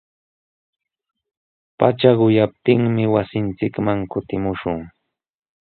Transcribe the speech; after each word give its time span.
Pacha 1.77 2.11
quyaptinmi 2.19 3.03
wasinchikman 3.13 3.99
kutimushun. 4.11 4.79